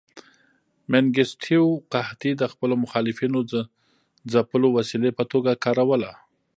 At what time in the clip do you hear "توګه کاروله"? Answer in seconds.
5.31-6.11